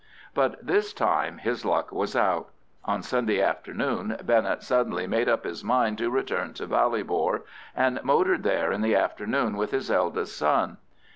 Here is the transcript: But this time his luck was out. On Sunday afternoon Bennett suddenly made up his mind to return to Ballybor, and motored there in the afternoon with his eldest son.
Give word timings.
But 0.33 0.65
this 0.65 0.93
time 0.93 1.37
his 1.37 1.63
luck 1.63 1.91
was 1.91 2.15
out. 2.15 2.49
On 2.85 3.03
Sunday 3.03 3.39
afternoon 3.39 4.17
Bennett 4.23 4.63
suddenly 4.63 5.05
made 5.05 5.29
up 5.29 5.43
his 5.43 5.63
mind 5.63 5.99
to 5.99 6.09
return 6.09 6.55
to 6.55 6.65
Ballybor, 6.67 7.43
and 7.75 8.03
motored 8.03 8.41
there 8.41 8.71
in 8.71 8.81
the 8.81 8.95
afternoon 8.95 9.57
with 9.57 9.69
his 9.69 9.91
eldest 9.91 10.35
son. 10.35 10.77